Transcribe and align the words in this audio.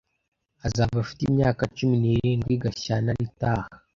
Azaba 0.65 0.95
afite 1.03 1.21
imyaka 1.25 1.61
cumi 1.75 1.95
n'irindwi 2.01 2.53
Gashyantare 2.63 3.21
itaha. 3.29 3.65